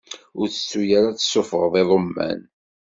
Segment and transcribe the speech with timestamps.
[0.39, 2.39] Ur tettu ara ad tessufɣeḍ iḍumman!